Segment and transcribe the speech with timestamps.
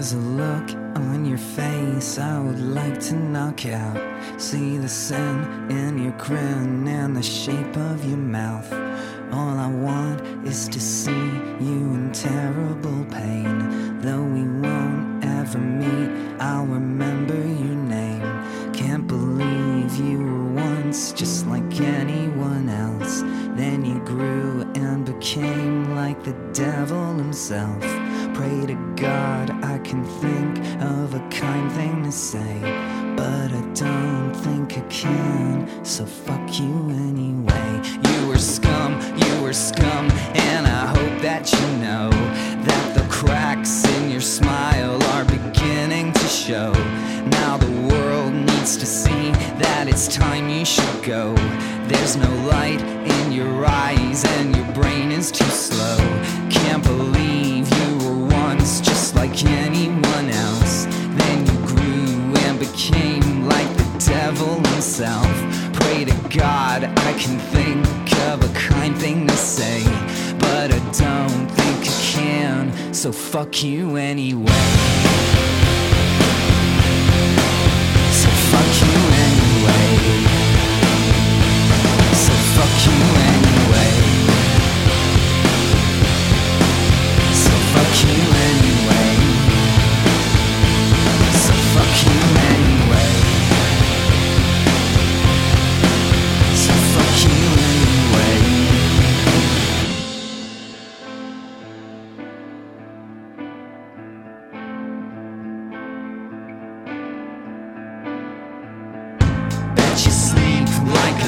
[0.00, 4.00] There's a look on your face I would like to knock out.
[4.40, 8.72] See the sin in your grin and the shape of your mouth.
[9.30, 14.00] All I want is to see you in terrible pain.
[14.00, 18.72] Though we won't ever meet, I'll remember your name.
[18.72, 23.20] Can't believe you were once just like anyone else.
[23.54, 27.84] Then you grew and became like the devil himself.
[28.40, 32.56] Pray to God I can think of a kind thing to say.
[33.14, 37.82] But I don't think I can, so fuck you anyway.
[38.08, 40.10] You were scum, you were scum,
[40.50, 42.08] and I hope that you know
[42.64, 46.72] that the cracks in your smile are beginning to show.
[47.26, 51.34] Now the world needs to see that it's time you should go.
[51.88, 55.50] There's no light in your eyes, and your brain is too
[66.30, 67.84] God I can think
[68.28, 69.82] of a kind thing to say,
[70.38, 74.46] but I don't think I can, so fuck you anyway.
[78.12, 79.96] So fuck you anyway.
[82.14, 82.98] So fuck you
[83.30, 83.92] anyway.
[87.42, 89.12] So fuck you anyway.
[91.32, 92.49] So fuck you anyway.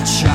[0.05, 0.32] try.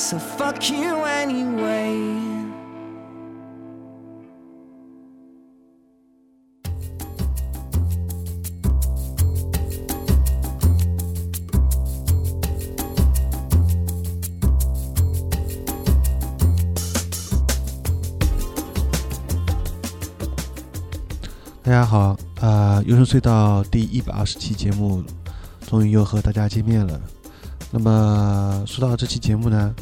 [0.00, 2.20] So fuck you anyway.
[21.62, 25.04] 大家好，呃，优声隧道第一百二十期节目，
[25.68, 26.98] 终于又和大家见面了。
[27.70, 29.72] 那么说到这期节目呢，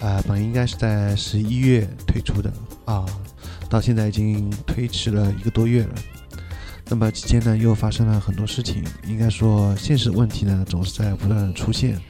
[0.00, 2.52] 呃，本应该是在十一月推出的
[2.84, 3.04] 啊，
[3.68, 5.94] 到现在已经推迟了一个多月了。
[6.88, 12.00] 那么期间呢，又发生了很多事情，应该说现实问题呢总是在不断的出现，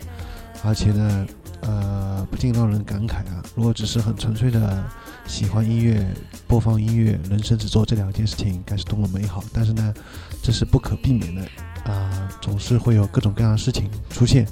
[0.63, 1.27] 而且呢，
[1.63, 4.85] 呃，不禁让人感慨啊，如果只是很纯粹的
[5.27, 6.07] 喜欢音乐、
[6.47, 9.43] 播放音乐，人生只做这两件事情，该是多么美好。
[9.53, 9.95] 但是呢，
[10.43, 11.43] 这是不可避免的
[11.91, 14.47] 啊、总是会有各种各样的事情出现。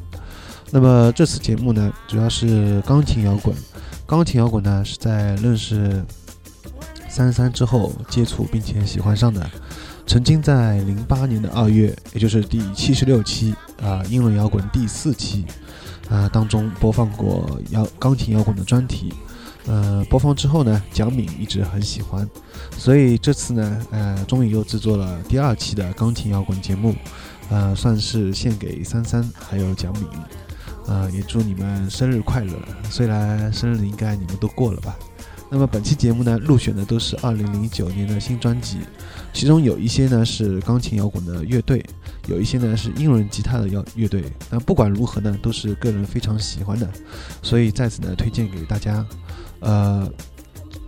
[0.70, 3.54] 那么这次节目呢，主要是钢琴摇滚。
[4.04, 6.04] 钢琴摇滚呢，是在认识
[7.08, 9.48] 三三之后接触并且喜欢上的。
[10.06, 15.44] 曾经在零八年的二月，也就是第七十六期啊英伦摇滚第四期
[16.08, 19.12] 啊当中播放过摇钢琴摇滚的专题。
[19.66, 22.28] 呃，播放之后呢，蒋敏一直很喜欢，
[22.78, 26.94] 所以这次呢，呃，终于又制作了第二期的钢琴摇滚节目，
[27.50, 30.06] 呃，算是献给三三还有蒋敏，
[30.86, 32.52] 呃，也祝你们生日快乐。
[32.90, 34.96] 虽然生日应该你们都过了吧。
[35.48, 38.78] 那么本期节目呢，入选的都是二零零九年的新专辑，
[39.32, 41.84] 其中有一些呢是钢琴摇滚的乐队，
[42.26, 44.24] 有一些呢是英伦吉他的摇乐队。
[44.50, 46.90] 那不管如何呢，都是个人非常喜欢的，
[47.42, 49.06] 所以在此呢推荐给大家。
[49.60, 50.10] 呃，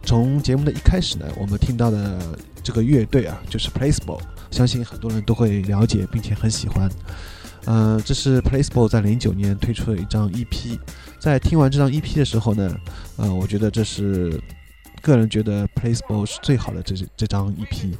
[0.02, 2.18] 从节目的一开始呢，我们听到的
[2.60, 6.90] 这个乐队啊，就是 Placebo，相信很多人都会了解并且很喜欢。
[7.69, 10.79] 呃，这是 Placebo 在零九年推出的一张 EP，
[11.19, 12.75] 在听完这张 EP 的时候呢，
[13.17, 14.41] 呃，我觉得这是
[15.03, 17.93] 个人觉得 Placebo 是最好的这这张 EP。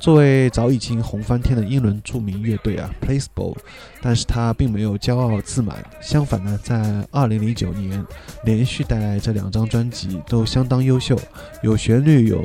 [0.00, 3.56] 作为早已经红翻天的英伦著名乐队啊，Placebo，
[4.00, 8.06] 但是他并没有骄傲自满，相反呢，在2009年
[8.44, 11.18] 连续带来这两张专辑都相当优秀，
[11.62, 12.42] 有旋律有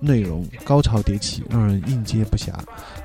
[0.00, 2.52] 内容，高潮迭起，让人应接不暇。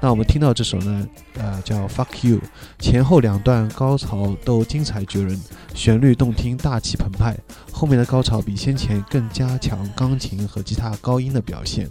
[0.01, 1.07] 那我们听到这首呢，
[1.37, 2.39] 呃，叫 Fuck You，
[2.79, 5.39] 前后两段高潮都精彩绝伦，
[5.75, 7.37] 旋律动听，大气澎湃，
[7.71, 11.89] 后面的高潮比先前更加强钢琴和吉他高音的表现。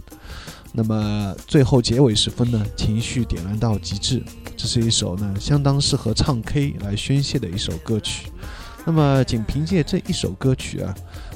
[0.75, 4.23] 那么最后结尾时分呢，情绪点燃到极致，
[4.57, 8.31] 这是一首呢相当适合唱 K 来宣泄的一首歌曲。
[8.83, 10.93] 那么仅凭借这一首歌曲啊，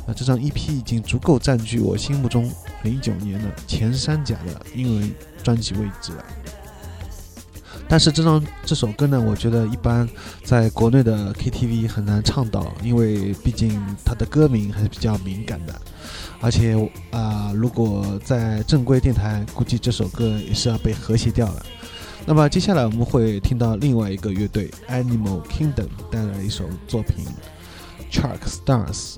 [0.08, 2.52] 那这张 EP 已经足够占据我心目中
[2.82, 5.12] 零九年的前三甲的英文
[5.44, 6.26] 专辑位置了。
[7.88, 10.10] 但是这张这首歌呢，我觉得一般
[10.44, 15.74] 在国内的 KTV 很难唱到，因为毕竟它的歌名还是比较敏感的。
[16.40, 16.76] 而且
[17.12, 21.66] 啊，如果在正规电台，估计这首歌也是要被和谐掉了。
[22.26, 27.26] 那么接下来我们会听到另外一个乐队 Animal Kingdom 带来一首作品
[28.14, 29.16] 《Chuck Stars》。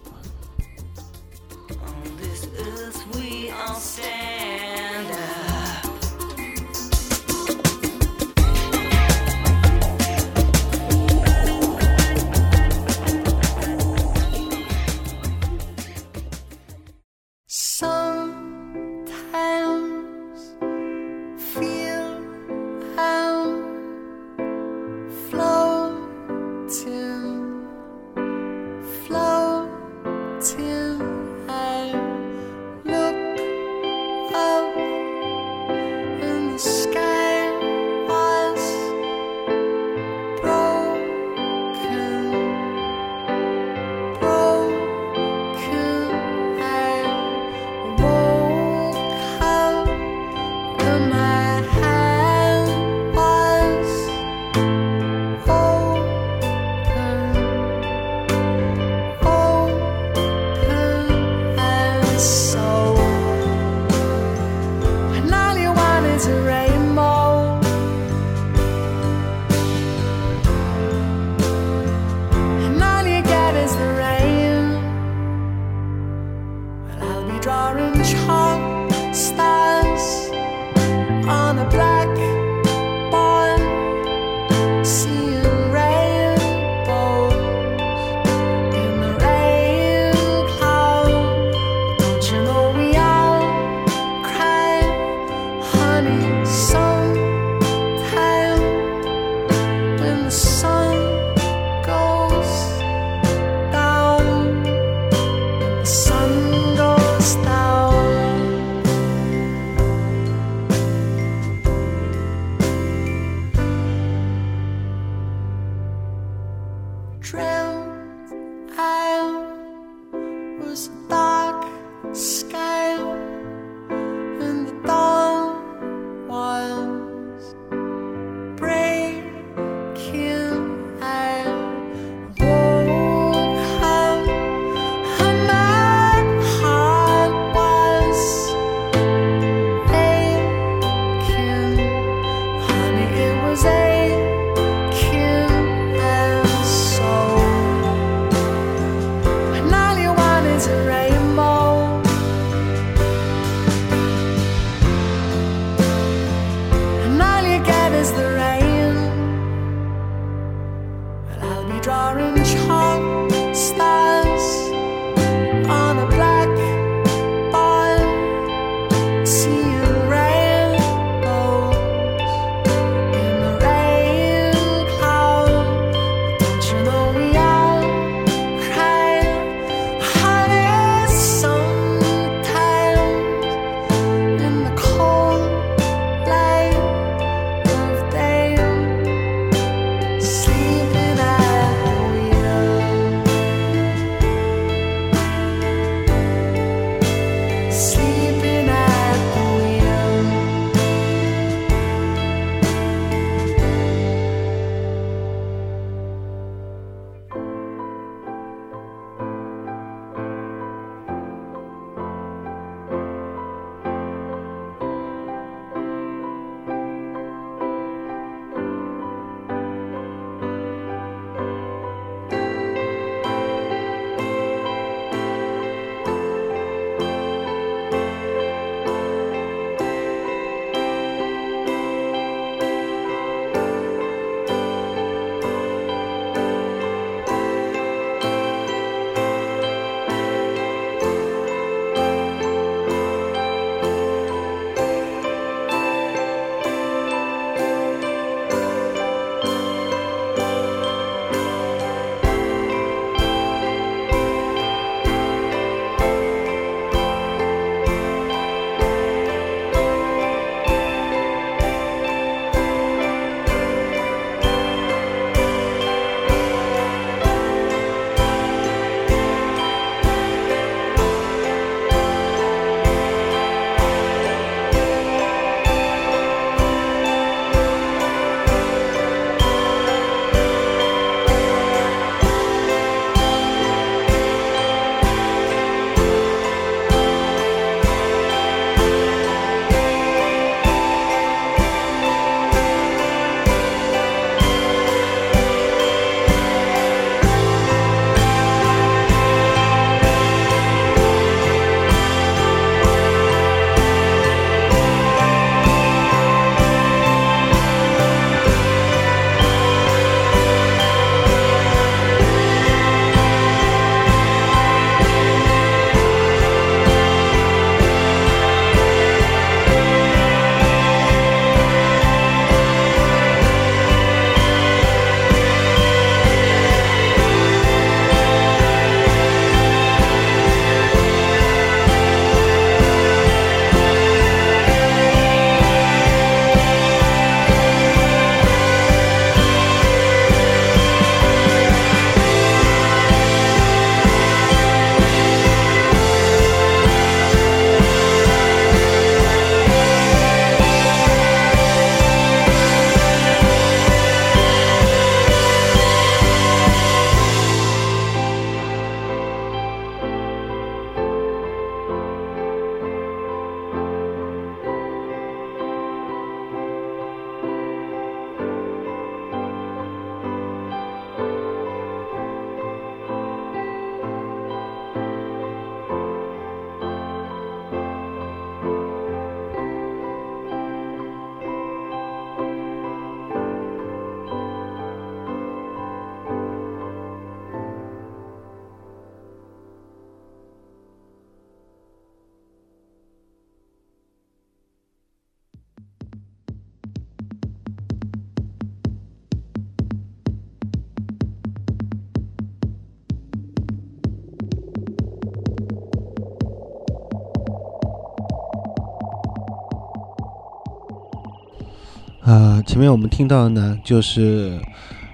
[412.30, 414.62] 呃，前面我们听到的呢，就是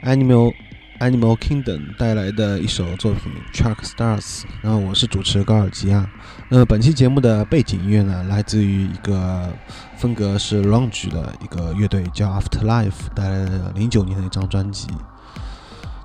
[0.03, 0.53] Animal
[0.99, 4.41] Animal Kingdom 带来的一首作品《Truck Stars》。
[4.61, 6.11] 然后我是主持高尔基啊。
[6.49, 9.49] 那么本期节目的背景音乐呢，来自于一个
[9.95, 14.89] 风格是 Lounge 的一个乐队，叫 Afterlife 带来的零九年的一张专辑。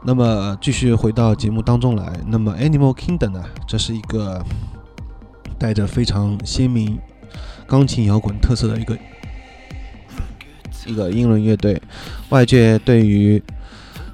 [0.05, 4.41] 那么继续回到节目当中来，那么 Animal Kingdom 呢，这是一个
[5.59, 7.01] 带着非常鲜明
[7.67, 8.97] 钢琴摇滚特色的一个
[10.91, 11.81] 一个英伦乐队，
[12.31, 13.43] 外界对于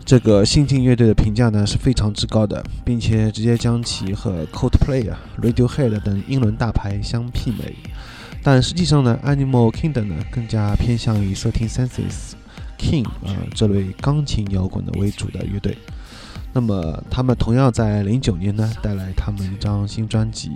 [0.05, 7.75] 这个新晋乐队的评价呢是非常之高的，并且直接将其和 Coldplay 啊、Radiohead 等英伦大牌相媲美。
[8.43, 12.35] 但实际上呢，Animal Kingdom 呢更加偏向于 Thirteen Senses。
[12.79, 15.79] King 啊，这类钢琴摇滚的为主的乐队，
[16.53, 20.53] 那么他们同样在零九年呢带来他们一张新专辑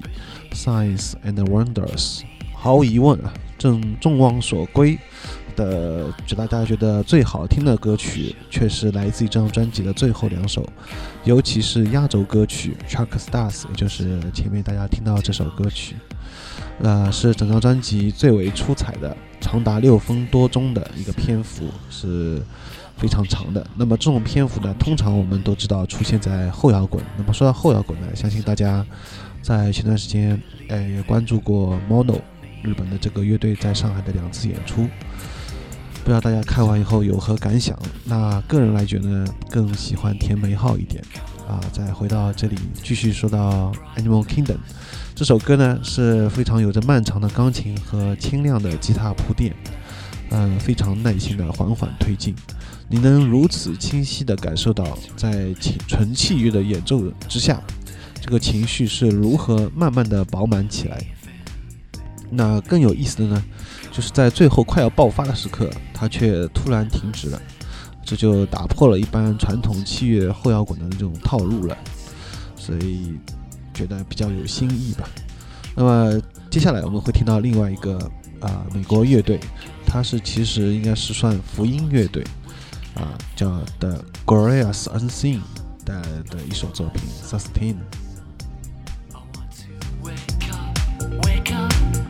[0.54, 2.18] 《Science and Wonders》。
[2.54, 4.98] 毫无疑问啊，正众望所归
[5.60, 10.66] 的，就大家觉得最好听的歌曲，却是来自于这张专辑的最后两首，
[11.24, 15.96] 尤其是压轴歌曲《Truck Stars》，也就是前面大家听到这首歌曲。
[16.82, 22.40] 呃，是整张专辑最为出彩的，长达六分多钟的一个篇幅，是
[22.96, 23.64] 非常长的。
[23.76, 27.04] 那么这种篇幅呢，通常我们都知道出现在后摇滚。
[27.18, 28.84] 那么说到后摇滚呢，相信大家
[29.42, 32.18] 在前段时间，呃，也关注过 Mono
[32.62, 34.88] 日本的这个乐队在上海的两次演出，
[36.02, 37.78] 不知道大家看完以后有何感想？
[38.04, 41.02] 那个人来觉得更喜欢田美好一点。
[41.46, 44.58] 啊，再回到这里，继续说到 Animal Kingdom。
[45.16, 49.52] 这首歌呢是非常有着漫长的钢琴和清亮的吉他铺垫，
[50.30, 52.34] 嗯，非常耐心的缓缓推进。
[52.88, 55.52] 你能如此清晰地感受到，在
[55.88, 57.60] 纯器乐的演奏之下，
[58.20, 61.04] 这个情绪是如何慢慢的饱满起来。
[62.30, 63.44] 那更有意思的呢，
[63.90, 67.40] 就是在最后快要爆发的时刻，它却突然停止了，
[68.04, 71.76] 这就打破了一般传统器乐后摇滚的这种套路了。
[72.56, 73.18] 所以。
[73.72, 75.08] 觉得比较有新意吧。
[75.74, 76.20] 那么
[76.50, 77.96] 接下来我们会听到另外一个
[78.40, 79.40] 啊美国乐队，
[79.86, 82.22] 它是其实应该是算福音乐队
[82.94, 85.40] 啊，叫 The Glorious Unseen
[85.82, 85.94] 带
[86.28, 87.74] 的一首作品《Sustain》。
[91.22, 92.09] Why do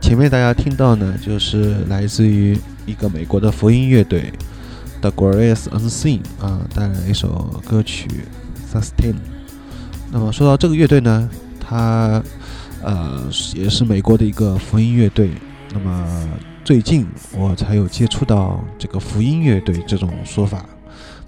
[0.00, 4.30] 前面大家听到呢，就是来自于一个美国的福音乐队
[5.02, 8.08] The Glorious Unseen 啊，带来一首歌曲
[8.72, 9.12] 《Sustain》。
[10.12, 11.28] 那么说到这个乐队呢，
[11.60, 12.22] 它
[12.82, 15.32] 呃也是美国的一个福音乐队。
[15.72, 16.28] 那么
[16.64, 17.04] 最近
[17.36, 20.64] 我才有接触到这个福音乐队这种说法，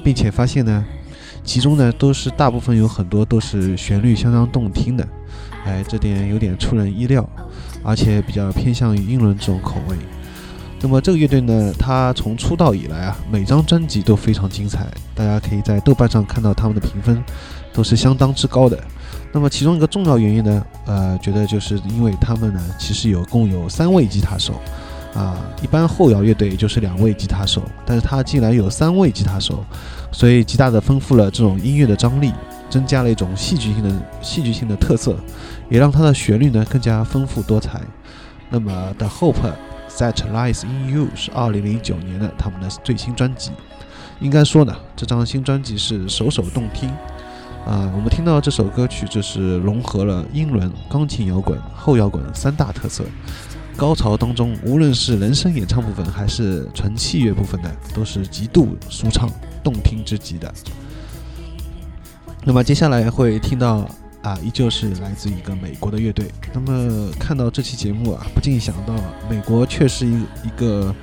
[0.05, 0.85] 并且发现呢，
[1.43, 5.09] 其中呢都是大部分有很多都是旋律相当动听的，
[5.65, 7.29] 哎，这点有点出人意料。
[7.83, 9.97] 而且比较偏向于英伦这种口味。
[10.85, 17.25] 那么这个乐队呢，它从出道以来啊，每张专辑都非常精彩，大家可以在豆瓣上看到他们的评分
[17.73, 18.79] 都是相当之高的。
[19.33, 24.61] 那么其中一个重要原因呢，呃，觉得就是因为他们呢，其实有共有三位吉他手，
[25.14, 29.64] 啊，一般后摇乐队就是两位吉他手，但是他竟然有三位吉他手，
[30.12, 32.31] 所以极大的丰富了这种音乐的张力，
[32.68, 35.16] 增加了一种戏剧性的戏剧性的特色，
[35.70, 37.81] 也让它的旋律呢更加丰富多彩。
[38.51, 39.51] 那么 The Hope
[39.99, 43.53] That Lies in You 是二零零九年的他们的最新专辑，
[44.21, 46.91] 应该说呢，这张新专辑是首首动听。
[47.65, 53.05] 啊，我们听到这首歌曲，就是融合了英伦、钢琴摇滚、后摇滚三大特色。
[53.77, 59.31] 高潮当中，无论是人声演唱部分，还是纯器乐部分呢，都是极度舒畅、
[59.63, 60.53] 动听之极的。
[62.45, 63.89] 那么接下来会听到
[64.25, 66.27] 啊，依旧是来自一个美国的乐队。
[66.55, 68.95] 那么看到这期节目啊，不禁想到，
[69.29, 70.95] 美国确实一一个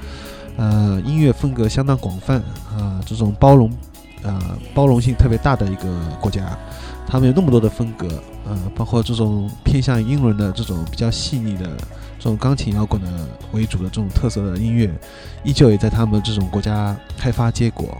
[0.58, 2.42] 呃音乐风格相当广泛
[2.76, 3.72] 啊，这种包容
[4.24, 6.58] 呃包容性特别大的一个国家。
[7.08, 8.08] 他们有那么多的风格，
[8.48, 11.66] 呃，包括这种偏向英伦的这种比较细腻的
[12.18, 13.08] 这种钢琴摇滚的
[13.52, 14.90] 为主的这种特色的音乐，
[15.44, 17.96] 依旧也在他们这种国家开发结果，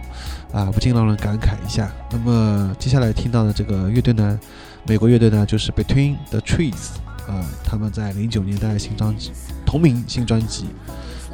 [0.50, 1.92] 啊，不禁让人感慨一下。
[2.10, 4.40] 那么接下来听到的这个乐队呢，
[4.84, 6.96] 美国乐队呢就是 Between the Trees，
[7.28, 9.30] 啊，他们在零九年代新专辑
[9.64, 10.66] 同名新专辑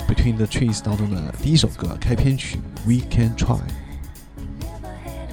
[0.07, 3.59] Between the Trees 当中的第一首歌开篇曲 We Can Try。
[4.61, 5.31] Never had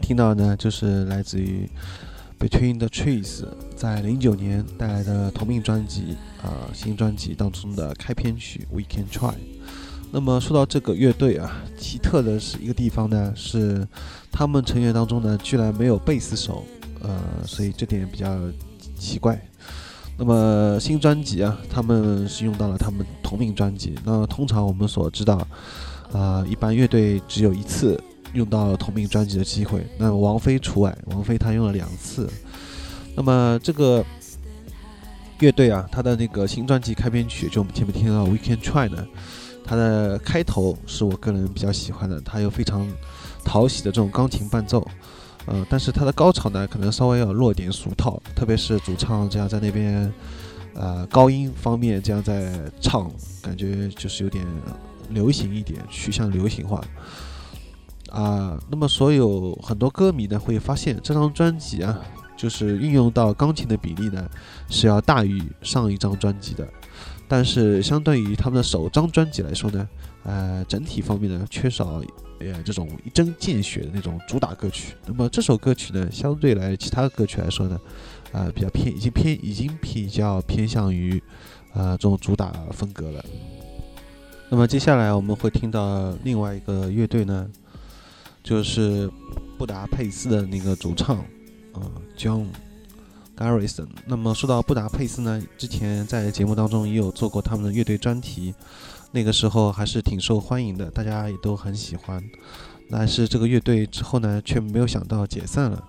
[0.00, 1.68] 听到的呢，就是来自于
[2.38, 3.44] Between the Trees
[3.76, 9.34] 在零九年带来的同名专辑啊、新专辑当中的开篇曲 We Can Try。
[10.10, 13.86] 那么说到这个乐队啊，奇特的是一个地方呢，是
[14.32, 16.64] 他们成员当中呢，居然没有贝斯手，
[17.02, 18.38] 呃，所以这点比较
[18.98, 19.38] 奇怪。
[20.16, 23.94] 那么新专辑啊，他们是用到了他们同名专辑。
[24.04, 25.46] 那通常我们所知道，
[26.12, 28.02] 啊、一般乐队只有一次
[28.34, 32.30] 用到同名专辑的机会，那王菲除外，王菲她用了两次。
[33.16, 34.04] 那么这个
[35.40, 39.06] 乐队啊，它的那个新专辑开篇曲，就我们前面听到《We Can Try》呢，
[39.64, 42.86] 它的开头是我个人比较喜欢的，它有非常
[43.44, 44.86] 讨喜的这种钢琴伴奏，
[45.46, 50.12] 呃，但是它的高潮呢，可能稍微要弱点俗套，特别是主唱这样在那边，
[50.74, 53.10] 呃，高音方面这样在唱，
[53.42, 54.44] 感觉就是有点
[55.10, 56.84] 流行一点，趋向流行化。
[58.10, 62.00] 啊，那么所有很多歌迷呢会发现这张专辑啊，
[62.36, 64.28] 就是运用到钢琴的比例呢
[64.68, 66.66] 是要大于上一张专辑的，
[67.26, 69.88] 但是相对于他们的首张专辑来说呢，
[70.24, 72.02] 呃，整体方面呢缺少
[72.40, 74.94] 呃这种一针见血的那种主打歌曲。
[75.06, 77.80] 那么这首歌曲呢，相对来其他歌曲来说呢，
[78.32, 81.22] 呃，比较偏，已经偏，已经比较偏向于
[81.74, 83.24] 呃这种主打风格了。
[84.50, 87.46] 那么接下来我们会听到另外一个乐队呢，
[88.42, 89.10] 就是
[89.58, 91.24] 布达佩斯的那个主唱，
[91.72, 91.82] 呃
[92.16, 92.46] ，John
[93.36, 93.88] Garrison。
[94.06, 98.54] 那么说到布达佩斯呢，之前在节目当中也有做过他们的乐队专题，
[99.12, 102.22] 那个时候还是挺受欢迎的，大家也都很喜欢。
[102.90, 105.84] 但是这个乐队之后呢，却没有想到解散了。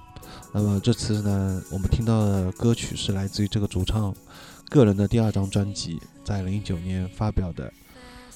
[0.51, 4.13] 那么这次呢，我们听到的歌曲是来自于这个主唱
[4.69, 7.71] 个人的第二张专辑，在零九年发表的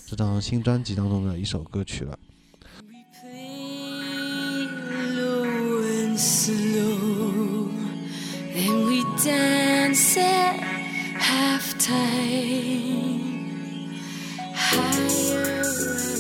[0.06, 2.18] 这张新专辑当中的一首歌曲了。
[6.18, 7.70] Slow.
[8.54, 10.60] Then we dance at
[11.18, 12.44] halftime.
[14.54, 16.13] Higher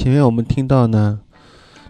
[0.00, 1.20] 前面我们听到呢，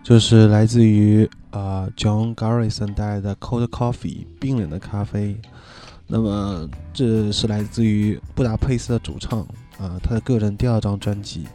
[0.03, 5.41] 就是来自于啊、John Garrison 带来的 Cold Coffee 冰冷的咖啡。
[6.09, 9.43] 那么这是来自于布达佩斯的主唱
[9.79, 11.47] 啊、他的个人第二张专辑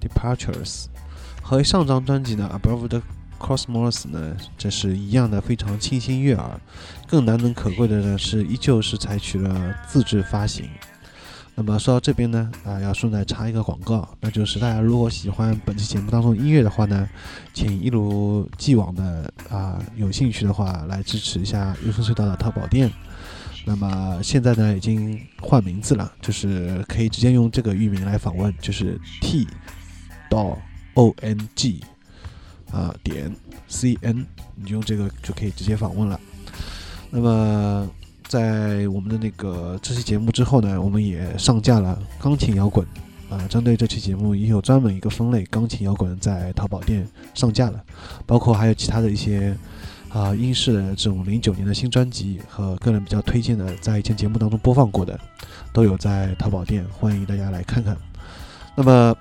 [0.00, 0.84] Departures，
[1.42, 3.02] 和上张专辑呢 Above the
[3.40, 6.60] Cosmos 呢，这是一样的非常清新悦耳。
[7.08, 10.70] 更难能可贵的呢是，依旧是采取了自制发行。
[11.54, 17.06] 那么说到这边呢，啊、要顺带插一个广告，那就是大家如果喜欢本期节目当中音乐的话呢，
[17.52, 22.90] 请一如既往的啊、有兴趣的话来支持一下优声隧道的淘宝店。
[23.66, 29.46] 那么现在呢已经换名字了，就是可以直接用这个域名来访问，就是 t
[30.30, 30.56] 到
[30.94, 31.78] o n g
[32.72, 33.30] 啊点
[33.68, 36.18] c n，你用这个就可以直接访问了。
[37.10, 37.86] 那么
[38.30, 42.86] 在我们的那个这期节目之后呢，我们也上架了钢琴摇滚。
[43.28, 47.80] 啊，针对这期节目也有专门一个分类，钢琴摇滚在淘宝店上架了，
[48.26, 49.56] 包括还有其他的一些
[50.08, 55.18] 啊英式的这种零九年的新专辑和个人比较推荐的，在以前节目当中播放过的，
[55.72, 57.96] 都有在淘宝店，欢迎大家来看看。
[58.76, 59.16] 那么，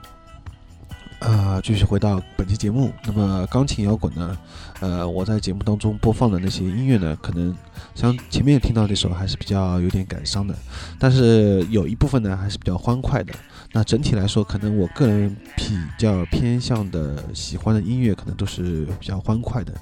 [1.20, 2.94] 啊，继续回到本期节目。
[3.06, 4.38] 那么钢琴摇滚呢？
[4.80, 7.54] 呃，我在节目当中播放的那些音乐呢，可能
[7.94, 10.56] 像前面听到这首还是比较有点感伤的，
[10.98, 13.34] 但是有一部分呢还是比较欢快的。
[13.74, 19.74] 那整体来说，可能我个人比较偏向的喜欢的音乐，可能都是比较欢快的。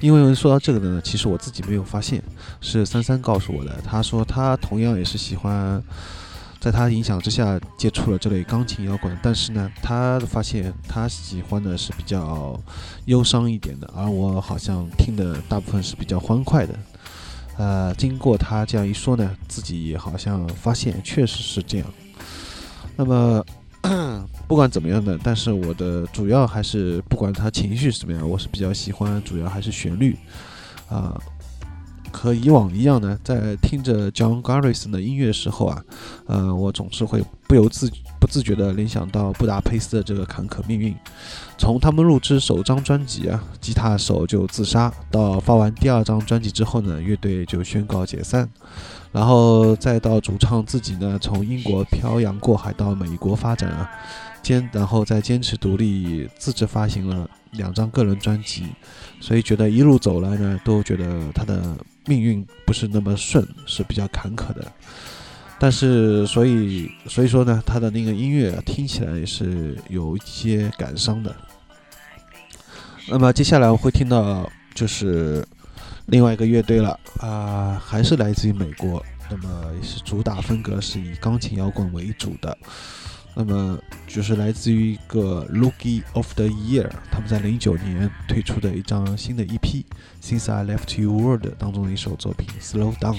[0.00, 2.22] 因为说到这个呢，其实我自己没有发现，
[2.60, 3.80] 是三三告诉我的。
[3.82, 5.82] 他说他同样也是喜欢，
[6.62, 12.56] 在他影响之下接触了这类钢琴摇滚，但是呢，他发现他喜欢的是比较
[13.06, 16.78] 忧伤一点的，而我好像听的大部分是比较欢快的。
[17.56, 21.86] 呃，经过他这样一说呢，自己也好像发现确实是这样。
[22.94, 23.44] 那么
[24.46, 30.16] 不管怎么样的，但是我的主要还是不管他情绪是怎么样，我是比较喜欢，主要还是旋律
[30.88, 31.20] 啊、
[32.12, 35.82] 和以往一样呢，在听着 John Garrison 的音乐的时候啊，
[36.26, 37.90] 呃，我总是会不由自
[38.20, 40.94] 不自觉地联想到布达佩斯的这个坎坷命运。
[41.58, 48.48] 从他们录制首张专辑啊，吉他手就自杀，到发完第二张专辑之后呢，乐队就宣告解散，
[49.12, 53.88] 然后再到主唱自己呢，从英国漂洋过海到美国发展啊，
[54.42, 58.64] 坚然后再坚持独立，自制发行了两张个人专辑，
[59.20, 61.76] 所以觉得一路走来呢，都觉得他的
[62.06, 64.72] 命运不是那么顺，是比较坎坷的。
[65.58, 71.34] 但是，所以所以说呢，他的那个音乐、听起来也是有一些感伤的。
[73.08, 75.46] 那么接下来我会听到就是
[76.06, 82.58] 另外一个乐队了啊、还是来自于美国，那么也是主打风格是以钢琴摇滚为主的。
[83.34, 89.58] 那么就是来自于一个 l o o k i of the Year，他们在零九年推出的一张新的 EP
[90.22, 93.14] 《Since I Left You World》当中的一首作品《Slow Down》。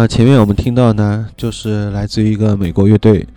[0.00, 3.28] 那前面我们听到呢，就是来自于一个美国乐队，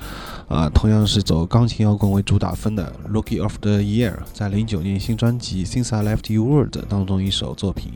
[0.48, 7.92] 啊，同样是走钢琴摇滚为主打分的 Rookie of the Year，在零九年新专辑《Since I Left You World》当中一首作品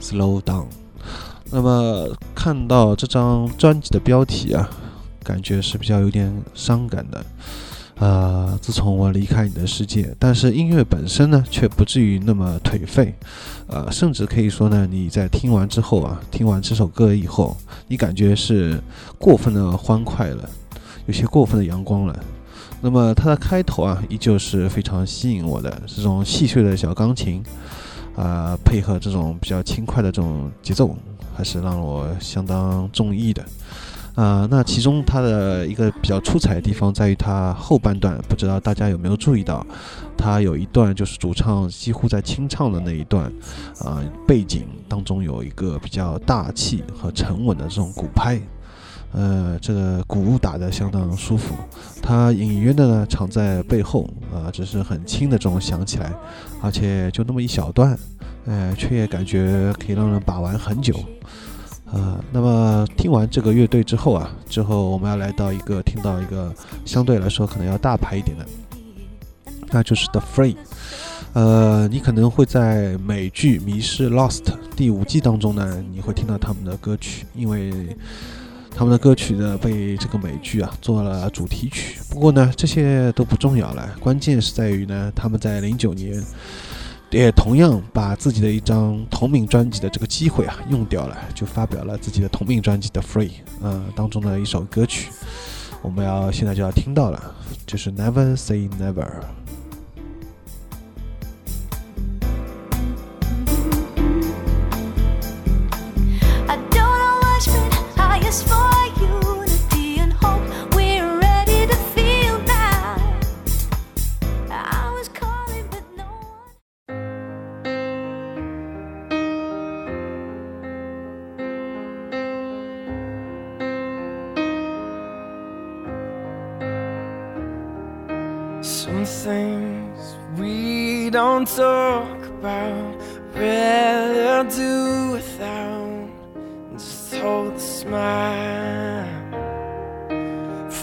[0.02, 0.62] 《Slow Down》。
[1.50, 4.70] 那么看到这张专辑的标题啊，
[5.22, 7.22] 感觉是比较有点伤感的。
[8.00, 13.12] 呃，自从我离开你的世界，但是音乐本身呢，却不至于那么颓废，
[13.66, 17.56] 呃，甚至可以说呢，你在听完之后啊，听完这首歌以后，
[17.88, 18.80] 你感觉是
[19.18, 20.48] 过分的欢快了，
[21.06, 22.16] 有些过分的阳光了。
[22.80, 27.42] 那么它的开头啊，依旧是非常吸引我的，这种细碎的小钢琴，
[28.14, 30.96] 呃，配合这种比较轻快的这种节奏，
[31.36, 33.44] 还是让我相当中意的。
[34.18, 39.64] 啊、那其中它的一个比较出彩的地方在于它后半段，不知道大家有没有注意到，
[40.16, 43.32] 它有一段就是主唱几乎在清唱的那一段，
[43.78, 48.40] 啊、背景当中有一个比较大气和沉稳的这种鼓拍，
[49.12, 51.54] 呃，这个鼓打得相当舒服。
[52.02, 56.12] 它隐约的呢藏在背后，啊、只是很轻的这种响起来，
[56.60, 57.96] 而且就那么一小段，
[58.46, 60.92] 呃，却也感觉可以让人把玩很久。
[61.92, 68.46] 啊，那么听完这个乐队之后啊，之后我们要来到一个听到一个相对来说可能要大牌一点的，
[69.70, 70.56] 那就是 The Free。
[71.32, 74.42] 呃，你可能会在美剧《迷失 Lost》
[74.76, 77.72] 第五季当中呢，你会听到他们的歌曲，因为
[78.74, 81.98] 他们的歌曲呢被这个美剧啊做了主题曲。
[82.10, 86.22] 不过呢，这些都不重要了，关键是在于呢，他们在零九年。
[87.10, 93.28] 也同样把自己的一张同名专辑的这个机会啊用掉了，就发表了自己的同名专辑的《Free》
[93.62, 95.10] 呃当中的一首歌曲，
[95.80, 97.34] 我们要现在就要听到了，
[97.66, 99.37] 就是 Never Say Never。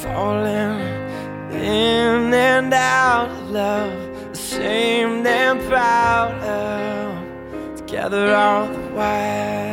[0.06, 0.80] Falling
[1.52, 3.94] in and out of love,
[4.32, 9.66] ashamed and proud of, together all the while.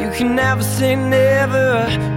[0.00, 1.70] You can never say never.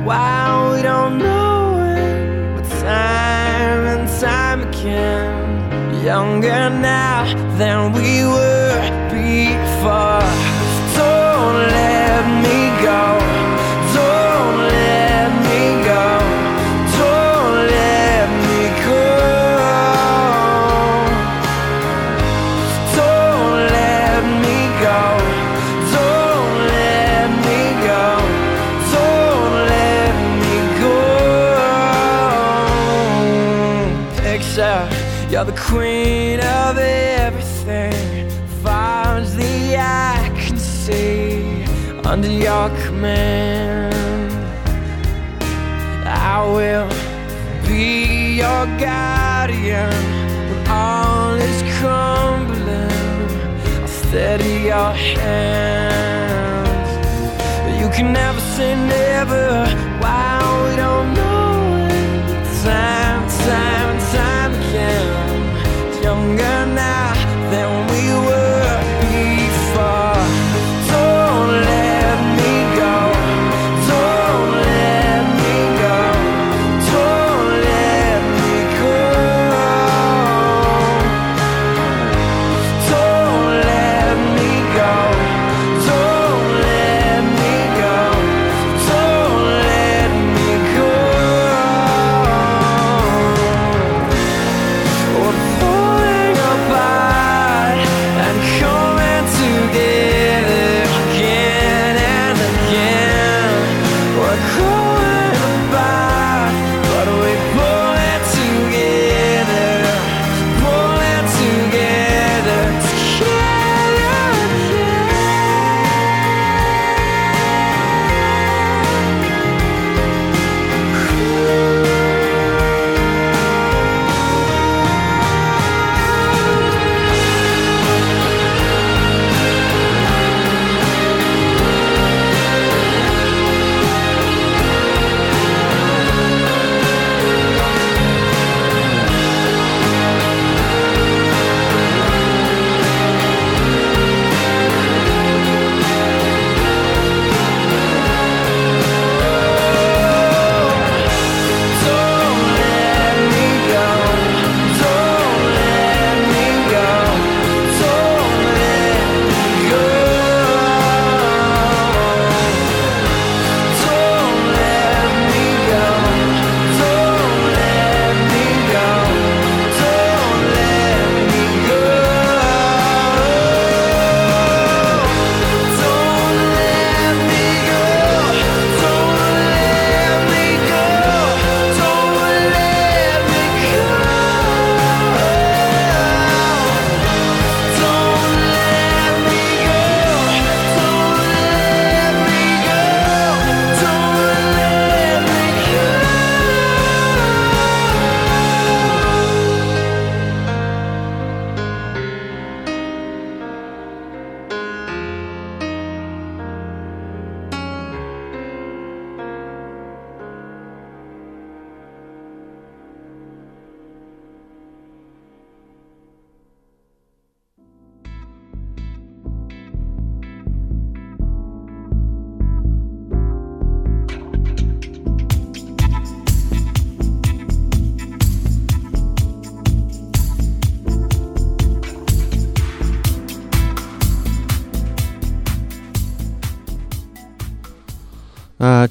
[0.04, 7.24] Why we don't know it, but time and time again, younger now
[7.60, 8.80] than we were
[9.12, 10.30] before.
[10.98, 13.25] Don't let me go.
[35.76, 37.94] Queen of everything.
[38.64, 41.64] The eye can see,
[42.06, 44.32] under your command,
[46.06, 46.90] I will
[47.68, 49.92] be your guardian
[50.50, 53.30] when all is crumbling.
[53.82, 56.90] I'll steady your hands.
[57.82, 59.48] You can never say never.
[60.02, 62.46] Why we don't know it.
[62.64, 64.00] Time, time,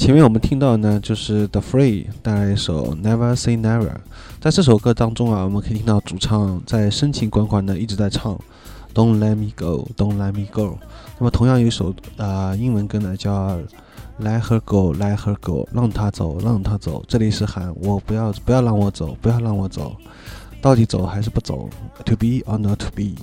[0.05, 3.91] 前面我们听到呢，就是 The Free 带来一首 Never Say Never。
[4.39, 8.39] 在这首歌当中啊，我们可以听到主唱在深情款款的一直在唱
[8.93, 10.77] Don't Let Me Go, Don't Let Me Go。
[11.19, 11.89] 那么同样有一首
[12.19, 13.57] 啊、呃英文歌呢，叫
[14.21, 17.03] Let Her Go, Let Her Go，让她走，让她走。
[17.09, 19.97] 这里是喊我不要不要让我走，不要让我走，
[20.61, 21.67] 到底走还是不走
[22.05, 23.15] ？To be or not to be？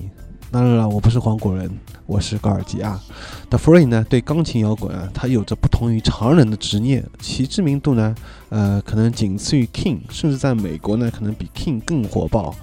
[0.51, 1.71] 当然了，我不是黄果人，
[2.05, 3.01] 我是高尔基啊。
[3.49, 8.13] The Free 呢，对钢琴摇滚啊，它有着不同于常人的执念，其知名度呢，
[8.49, 12.53] 呃，可能仅次于 King，甚至在美国呢，可能比 King 更火爆。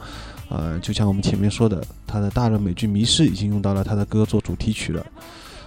[0.51, 5.05] 呃，就像我们前面说的，他的大热美剧《迷失》已经用到了他的歌做主题曲了。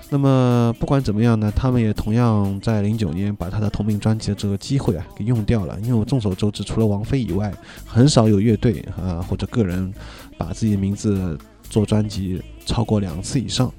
[0.10, 7.52] 那么不管怎么样呢，他们也同样在零九年把他的同名专辑的这个机会啊给用掉了，因为我众所周知，除了王菲以外，
[7.86, 9.92] 很少有乐队啊、或者个人
[10.38, 11.38] 把自己的名字
[11.72, 13.74] 做专辑超过两次以上。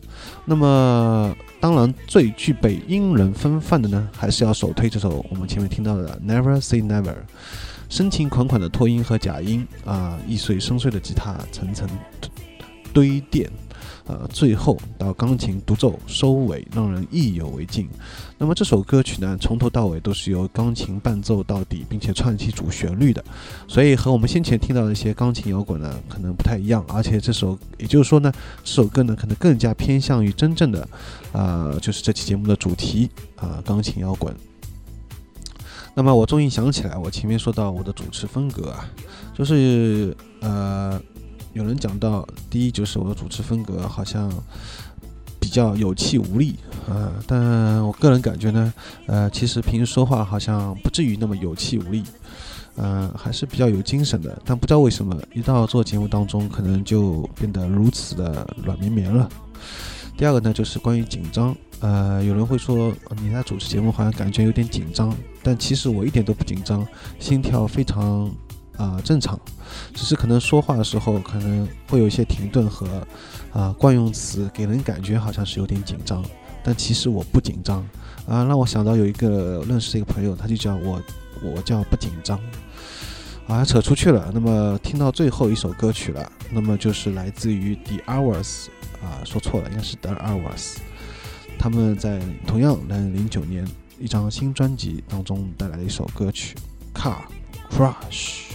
[0.45, 7.05] 那么，当然最具备英伦风范的呢，还是要首推这首我们前面听到的《Never Say Never》，
[7.89, 11.89] 深情款款的拖音和假音啊，易碎深邃的吉他层层
[12.93, 13.49] 堆垫。
[14.07, 17.89] 呃，最后到钢琴独奏收尾，让人意犹未尽。
[18.37, 23.25] 那么这首歌曲呢，从头到尾都是由钢琴伴奏到底，并且串起主旋律的，
[23.69, 26.85] 所以和我们先前听到的一些钢琴摇滚呢，可能不太一样。
[26.89, 28.33] 而且这首，也就是说呢，
[28.65, 30.89] 这首歌呢，可能更加偏向于真正的，
[31.33, 34.35] 呃，就是这期节目的主题啊、钢琴摇滚。
[35.95, 38.91] 那么我终于想起来，我前面说到我的主持风格啊，
[39.37, 41.01] 就是呃，
[41.53, 44.33] 有人讲到，第一就是我的主持风格好像
[45.39, 46.57] 比较有气无力
[46.89, 48.73] 啊、但我个人感觉呢，
[49.07, 52.03] 呃，其实平时说话好像不至于那么有气无力，
[52.77, 54.41] 呃，还是比较有精神的。
[54.45, 59.29] 但不知道为什么，一到做节目当中，可能就变得如此的软绵绵了。
[60.17, 61.55] 第二个呢，就是关于紧张。
[61.81, 66.87] 呃，有人会说你在主持节目好像感觉有点紧张，但其实我一点都不紧张，
[67.19, 68.31] 心跳非常
[68.83, 69.39] 啊、正常，
[69.95, 73.07] 只是可能说话的时候可能会有一些停顿和
[73.53, 76.25] 啊、惯用词，给人感觉好像是有点紧张，
[76.65, 77.79] 但其实我不紧张
[78.27, 81.01] 啊，让我想到有一个认识的一个朋友，他就叫我
[81.41, 82.41] 我叫不紧张。
[83.47, 84.31] 啊，扯出去了。
[84.33, 88.67] 那么听到最后一首歌曲了，那么就是来自于 The Hours
[89.03, 90.77] 啊，说错了，应该是 The Hours。
[91.59, 93.67] 他们在同样在零九年
[93.99, 96.57] 一张新专辑当中带来的一首歌曲
[96.99, 97.19] 《Car
[97.71, 98.51] Crush》。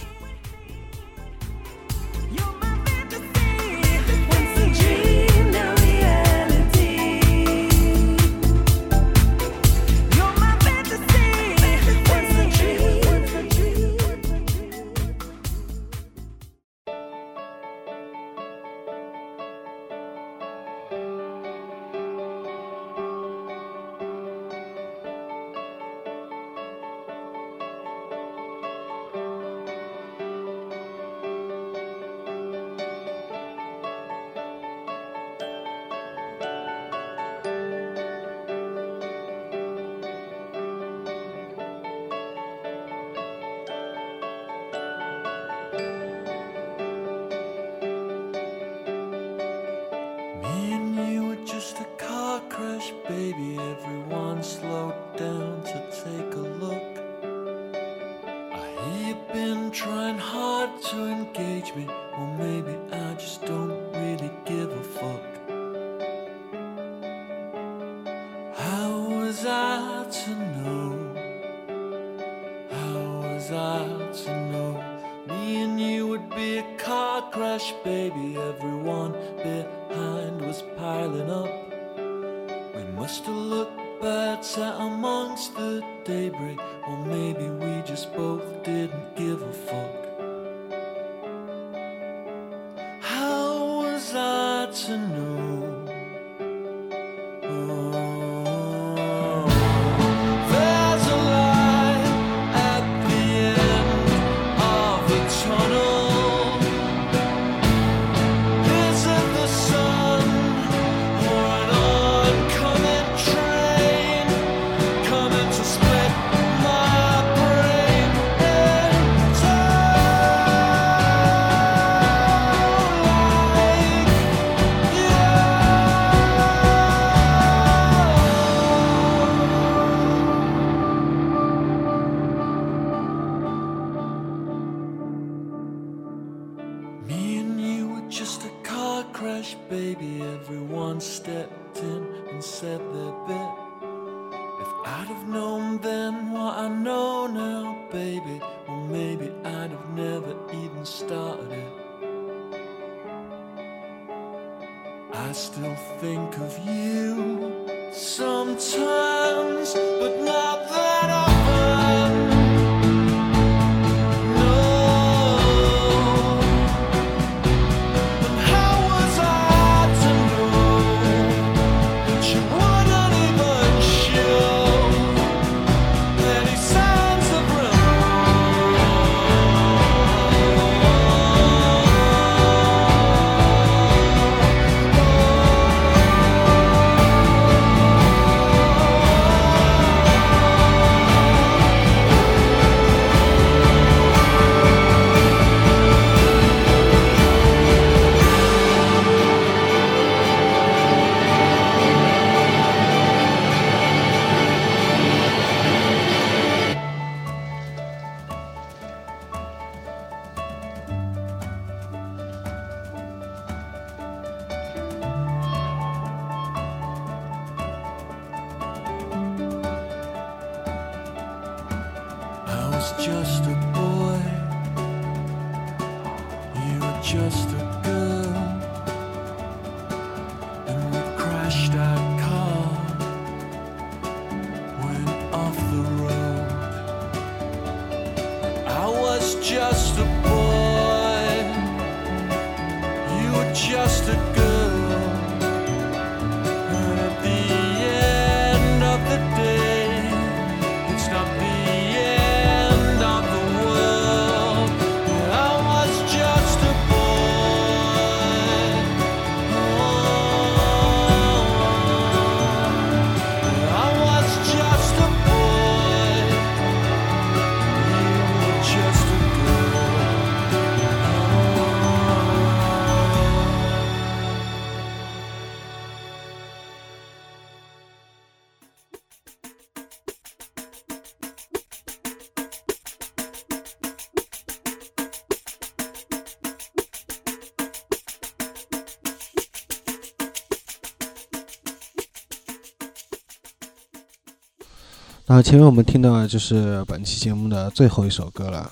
[295.42, 298.70] 前面我们听到的就是本期节目的最后一首歌了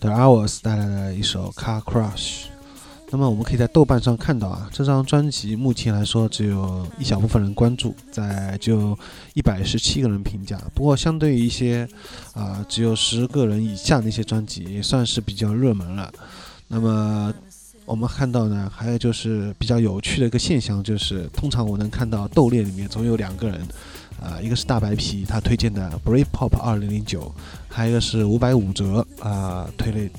[0.00, 2.12] ，The Hours 带来的一首《Car Crush》。
[3.10, 8.98] 那么我们可以在豆瓣上看到啊，这张专辑目前来说只有一小部分人关注，在就
[9.34, 10.60] 一百十七个人评价。
[10.74, 11.88] 不过相对于一些
[12.34, 16.12] 啊、只有十个人以下的一些专辑，也算是比较热门了。
[16.68, 17.32] 那么
[17.86, 23.66] 我们看到呢，还有就是比较有趣的一个现象，就是通常我能看到豆列里面总有两个人。
[24.20, 27.32] 啊、一个是大白皮他推荐的 Britpop 二零零九，
[27.68, 30.10] 还有一个是五百五折啊、推类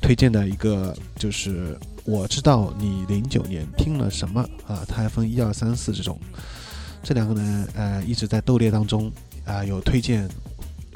[0.00, 6.18] 推荐的一个就是我知道你零九年听了什么啊，它还分一二三四这种，
[7.02, 9.12] 这两个呢呃一直在斗猎当中
[9.44, 10.28] 啊、有推荐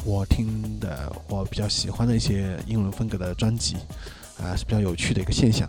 [0.05, 3.77] 我听的我比较喜欢的一些英文风格的专辑
[4.43, 5.69] 啊、是比较有趣的一个现象。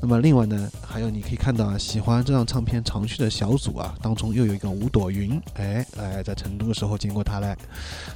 [0.00, 7.56] 那么另外呢，还有你可以看到啊，喜欢这张唱片长续的小组啊，当中又有一个五朵云，哎哎，在成都的时候见过他嘞。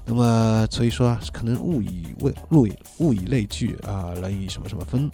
[0.05, 5.11] 那么所以说啊，可能物以类物以物以类聚啊，人以什么什么分。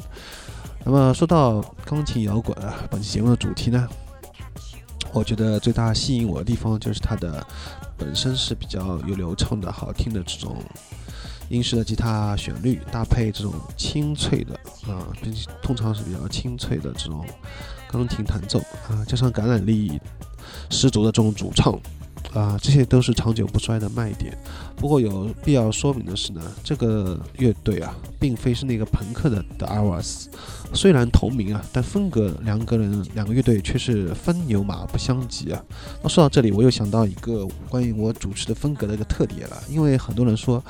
[0.85, 3.89] 那么说到钢琴摇滚啊，本期节目的主题呢，
[5.13, 7.45] 我觉得最大吸引我的地方就是它的
[7.97, 10.57] 本身是比较有流畅的好听的这种
[11.49, 14.55] 英式的吉他旋律，搭配这种清脆的
[14.91, 17.25] 啊，并且通常是比较清脆的这种
[17.91, 20.01] 钢琴弹奏啊，加上感染力
[20.71, 21.73] 十足的这种主唱
[22.35, 24.37] 啊，这些都是长久不衰的卖点。
[24.77, 30.27] 不过有必要说明的是呢，这个乐队啊，并非是那个朋克的 The Hours，
[30.73, 35.61] 虽然同名啊，但风格两个人两个乐队却是分牛马不相及啊。
[36.03, 40.63] 那说到这里，我又想到一个关于我主持的风格的一个特点了，因为很多人说，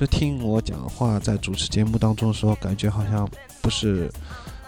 [0.00, 3.28] 就听我讲话在主持节目当中的时候，感觉好像
[3.60, 4.10] 不是。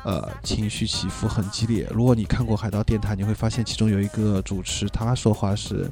[0.04, 1.86] 呃，情绪起伏很激烈。
[1.92, 5.88] 如果你看过海盗电台，你会发现其中有一个主持，他说话是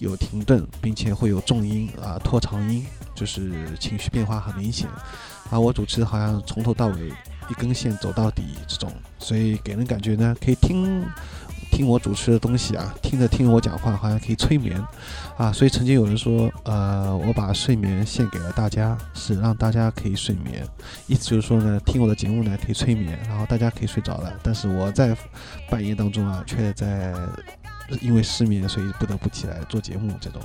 [0.00, 4.88] 有停顿，并且会有重音啊、拖长音，就是情绪变化很明显。
[5.48, 7.08] 啊，我主持好像从头到尾
[7.48, 11.06] 一根线走到底这种，所以给人感觉呢，可以听
[11.76, 14.82] 听我主持的东西啊，听着听我讲话，好像可以催眠
[15.36, 15.52] 啊。
[15.52, 20.66] 所以曾经有人说，呃，我把睡眠献给了大家，是让大家可以睡眠。
[21.06, 25.14] 意思就是说呢，听我的节目呢可以催眠，然后大家可以睡着了，但是我在
[25.68, 27.12] 半夜当中啊，却在
[28.00, 30.40] 因为失眠，所以不得不起来做节目这种。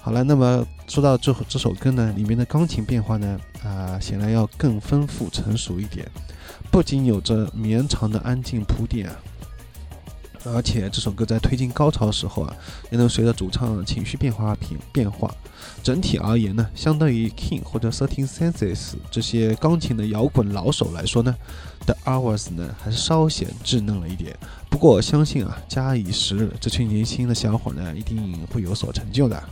[0.00, 6.04] 好了，那么说到这这首歌呢，里面的钢琴变化呢，啊、显然要更丰富成熟一点，
[6.72, 9.08] 不仅有着绵长的安静铺垫，
[10.44, 12.56] 而且这首歌在推进高潮的时候啊，
[12.90, 15.34] 也能随着主唱情绪变化变变化。
[15.82, 21.34] 整体而言呢，相对于 King 或者 Thirteen Senses 这些钢琴的摇滚老手来说呢
[21.86, 24.36] ，The Hours 呢还是稍显稚嫩了一点。
[24.68, 29.42] 不过我相信啊，加以时日，这群年轻的小伙呢一定会有所成就的。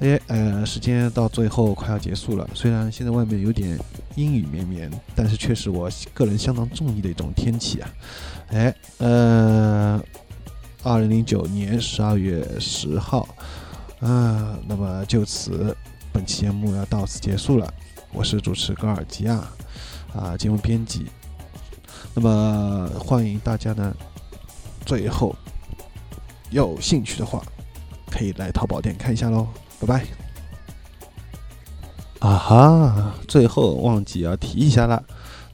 [0.00, 3.76] 哎，呃，时间到最后快要结束了，虽然现在外面有点
[4.14, 7.90] 阴雨绵绵，但是却是我个人相当中意的一种天气啊。
[8.50, 10.02] 哎，呃，
[10.82, 13.28] 二零零九年十二月十号，
[14.00, 15.76] 啊，那么就此
[16.12, 17.72] 本期节目要到此结束了。
[18.10, 19.46] 我是主持高尔基亚，
[20.14, 21.06] 啊，节目编辑。
[22.14, 23.94] 那么欢迎大家呢，
[24.86, 25.36] 最后
[26.50, 27.42] 有兴趣的话，
[28.10, 29.46] 可以来淘宝店看一下喽。
[29.78, 30.06] 拜拜。
[32.20, 35.04] 啊哈，最后忘记要提一下了，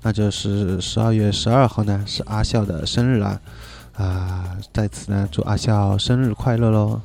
[0.07, 3.41] 那就是十二月十二号呢是阿笑的生日啦，
[3.97, 7.01] 啊，在此呢祝阿笑生日快乐喽！